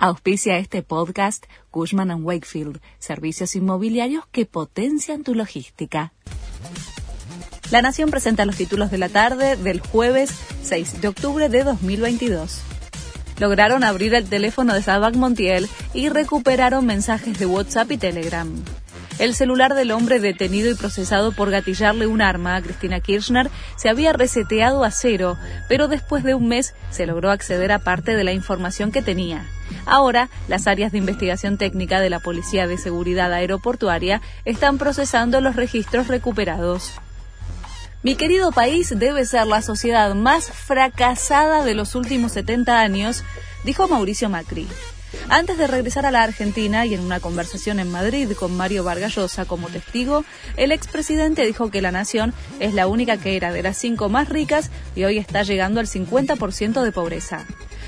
Auspicia 0.00 0.58
este 0.58 0.84
podcast 0.84 1.44
Cushman⁇ 1.72 2.10
Wakefield, 2.22 2.80
servicios 3.00 3.56
inmobiliarios 3.56 4.24
que 4.30 4.46
potencian 4.46 5.24
tu 5.24 5.34
logística. 5.34 6.12
La 7.72 7.82
Nación 7.82 8.08
presenta 8.08 8.44
los 8.44 8.54
títulos 8.54 8.92
de 8.92 8.98
la 8.98 9.08
tarde 9.08 9.56
del 9.56 9.80
jueves 9.80 10.30
6 10.62 11.00
de 11.00 11.08
octubre 11.08 11.48
de 11.48 11.64
2022. 11.64 12.60
Lograron 13.40 13.82
abrir 13.82 14.14
el 14.14 14.28
teléfono 14.28 14.72
de 14.72 14.82
Sabac 14.82 15.16
Montiel 15.16 15.68
y 15.92 16.10
recuperaron 16.10 16.86
mensajes 16.86 17.36
de 17.36 17.46
WhatsApp 17.46 17.90
y 17.90 17.98
Telegram. 17.98 18.48
El 19.18 19.34
celular 19.34 19.74
del 19.74 19.90
hombre 19.90 20.20
detenido 20.20 20.70
y 20.70 20.74
procesado 20.74 21.32
por 21.32 21.50
gatillarle 21.50 22.06
un 22.06 22.22
arma 22.22 22.54
a 22.54 22.62
Cristina 22.62 23.00
Kirchner 23.00 23.50
se 23.76 23.88
había 23.88 24.12
reseteado 24.12 24.84
a 24.84 24.92
cero, 24.92 25.36
pero 25.68 25.88
después 25.88 26.22
de 26.22 26.34
un 26.34 26.46
mes 26.46 26.74
se 26.90 27.04
logró 27.04 27.32
acceder 27.32 27.72
a 27.72 27.80
parte 27.80 28.14
de 28.14 28.22
la 28.22 28.32
información 28.32 28.92
que 28.92 29.02
tenía. 29.02 29.44
Ahora, 29.86 30.28
las 30.46 30.68
áreas 30.68 30.92
de 30.92 30.98
investigación 30.98 31.58
técnica 31.58 31.98
de 31.98 32.10
la 32.10 32.20
Policía 32.20 32.68
de 32.68 32.78
Seguridad 32.78 33.32
Aeroportuaria 33.32 34.22
están 34.44 34.78
procesando 34.78 35.40
los 35.40 35.56
registros 35.56 36.06
recuperados. 36.06 36.92
Mi 38.04 38.14
querido 38.14 38.52
país 38.52 38.92
debe 38.96 39.26
ser 39.26 39.48
la 39.48 39.62
sociedad 39.62 40.14
más 40.14 40.48
fracasada 40.48 41.64
de 41.64 41.74
los 41.74 41.96
últimos 41.96 42.30
70 42.32 42.78
años, 42.78 43.24
dijo 43.64 43.88
Mauricio 43.88 44.28
Macri. 44.28 44.68
Antes 45.28 45.58
de 45.58 45.66
regresar 45.66 46.06
a 46.06 46.10
la 46.10 46.22
Argentina 46.22 46.86
y 46.86 46.94
en 46.94 47.00
una 47.00 47.20
conversación 47.20 47.80
en 47.80 47.90
Madrid 47.90 48.32
con 48.32 48.56
Mario 48.56 48.84
Vargallosa 48.84 49.44
como 49.44 49.68
testigo, 49.68 50.24
el 50.56 50.72
expresidente 50.72 51.44
dijo 51.44 51.70
que 51.70 51.82
la 51.82 51.92
nación 51.92 52.32
es 52.60 52.74
la 52.74 52.86
única 52.86 53.16
que 53.16 53.36
era 53.36 53.52
de 53.52 53.62
las 53.62 53.76
cinco 53.76 54.08
más 54.08 54.28
ricas 54.28 54.70
y 54.94 55.04
hoy 55.04 55.18
está 55.18 55.42
llegando 55.42 55.80
al 55.80 55.86
50% 55.86 56.82
de 56.82 56.92
pobreza. 56.92 57.44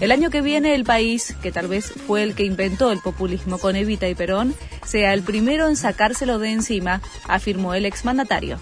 El 0.00 0.10
año 0.10 0.30
que 0.30 0.42
viene 0.42 0.74
el 0.74 0.84
país, 0.84 1.36
que 1.42 1.52
tal 1.52 1.68
vez 1.68 1.92
fue 2.06 2.22
el 2.22 2.34
que 2.34 2.44
inventó 2.44 2.90
el 2.90 2.98
populismo 2.98 3.58
con 3.58 3.76
Evita 3.76 4.08
y 4.08 4.14
Perón, 4.14 4.54
sea 4.84 5.14
el 5.14 5.22
primero 5.22 5.68
en 5.68 5.76
sacárselo 5.76 6.38
de 6.38 6.50
encima, 6.50 7.00
afirmó 7.28 7.74
el 7.74 7.86
exmandatario. 7.86 8.58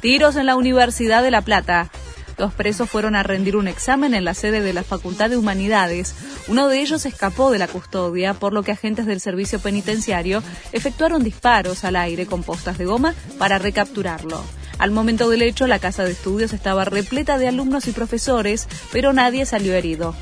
Tiros 0.00 0.36
en 0.36 0.46
la 0.46 0.56
Universidad 0.56 1.22
de 1.22 1.30
La 1.30 1.42
Plata. 1.42 1.90
Dos 2.36 2.52
presos 2.54 2.88
fueron 2.88 3.14
a 3.14 3.22
rendir 3.22 3.56
un 3.56 3.68
examen 3.68 4.14
en 4.14 4.24
la 4.24 4.34
sede 4.34 4.60
de 4.60 4.72
la 4.72 4.82
Facultad 4.82 5.30
de 5.30 5.36
Humanidades. 5.36 6.14
Uno 6.48 6.68
de 6.68 6.80
ellos 6.80 7.06
escapó 7.06 7.50
de 7.50 7.58
la 7.58 7.68
custodia, 7.68 8.34
por 8.34 8.52
lo 8.52 8.62
que 8.62 8.72
agentes 8.72 9.06
del 9.06 9.20
servicio 9.20 9.60
penitenciario 9.60 10.42
efectuaron 10.72 11.22
disparos 11.22 11.84
al 11.84 11.96
aire 11.96 12.26
con 12.26 12.42
postas 12.42 12.78
de 12.78 12.86
goma 12.86 13.14
para 13.38 13.58
recapturarlo. 13.58 14.42
Al 14.78 14.90
momento 14.90 15.28
del 15.28 15.42
hecho, 15.42 15.66
la 15.66 15.78
casa 15.78 16.04
de 16.04 16.12
estudios 16.12 16.52
estaba 16.52 16.84
repleta 16.84 17.38
de 17.38 17.48
alumnos 17.48 17.86
y 17.86 17.92
profesores, 17.92 18.66
pero 18.90 19.12
nadie 19.12 19.46
salió 19.46 19.74
herido. 19.74 20.14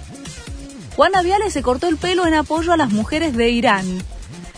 Juana 0.97 1.23
Viale 1.23 1.51
se 1.51 1.63
cortó 1.63 1.89
el 1.89 1.97
pelo 1.97 2.27
en 2.27 2.35
apoyo 2.35 2.73
a 2.73 2.77
las 2.77 2.91
mujeres 2.91 3.37
de 3.37 3.49
Irán. 3.51 3.87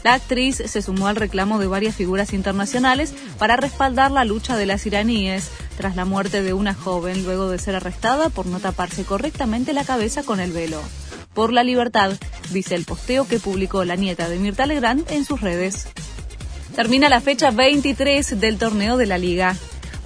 La 0.03 0.15
actriz 0.15 0.57
se 0.57 0.83
sumó 0.83 1.07
al 1.07 1.15
reclamo 1.15 1.61
de 1.61 1.69
varias 1.69 1.95
figuras 1.95 2.33
internacionales 2.33 3.15
para 3.39 3.57
respaldar 3.57 4.11
la 4.11 4.25
lucha 4.25 4.57
de 4.57 4.67
las 4.67 4.85
iraníes 4.87 5.51
tras 5.77 5.97
la 5.97 6.05
muerte 6.05 6.43
de 6.43 6.53
una 6.53 6.75
joven 6.75 7.25
luego 7.25 7.51
de 7.51 7.59
ser 7.59 7.75
arrestada 7.75 8.29
por 8.29 8.47
no 8.47 8.61
taparse 8.61 9.05
correctamente 9.05 9.73
la 9.73 9.85
cabeza 9.85 10.23
con 10.23 10.41
el 10.41 10.53
velo. 10.53 10.81
Por 11.35 11.53
la 11.53 11.65
libertad, 11.65 12.13
dice 12.51 12.75
el 12.75 12.85
posteo 12.85 13.27
que 13.27 13.39
publicó 13.39 13.85
la 13.85 13.97
nieta 13.97 14.29
de 14.29 14.39
Mirta 14.39 14.67
Legrand 14.67 15.11
en 15.11 15.25
sus 15.25 15.41
redes. 15.41 15.87
Termina 16.75 17.09
la 17.09 17.21
fecha 17.21 17.51
23 17.51 18.41
del 18.41 18.59
torneo 18.59 18.97
de 18.97 19.07
la 19.07 19.19
liga. 19.19 19.57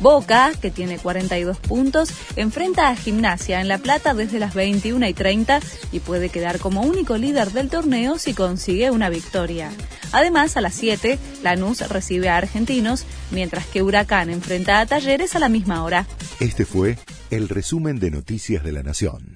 Boca, 0.00 0.52
que 0.60 0.70
tiene 0.70 0.98
42 0.98 1.58
puntos, 1.58 2.10
enfrenta 2.36 2.88
a 2.88 2.96
Gimnasia 2.96 3.60
en 3.60 3.68
La 3.68 3.78
Plata 3.78 4.14
desde 4.14 4.38
las 4.38 4.54
21 4.54 5.06
y 5.06 5.14
30 5.14 5.60
y 5.90 6.00
puede 6.00 6.28
quedar 6.28 6.58
como 6.58 6.82
único 6.82 7.16
líder 7.16 7.52
del 7.52 7.70
torneo 7.70 8.18
si 8.18 8.34
consigue 8.34 8.90
una 8.90 9.08
victoria. 9.08 9.70
Además, 10.16 10.56
a 10.56 10.62
las 10.62 10.74
7, 10.74 11.18
Lanús 11.42 11.86
recibe 11.90 12.30
a 12.30 12.38
Argentinos, 12.38 13.04
mientras 13.30 13.66
que 13.66 13.82
Huracán 13.82 14.30
enfrenta 14.30 14.80
a 14.80 14.86
Talleres 14.86 15.36
a 15.36 15.38
la 15.38 15.50
misma 15.50 15.84
hora. 15.84 16.06
Este 16.40 16.64
fue 16.64 16.96
el 17.30 17.50
resumen 17.50 17.98
de 17.98 18.10
Noticias 18.10 18.64
de 18.64 18.72
la 18.72 18.82
Nación. 18.82 19.35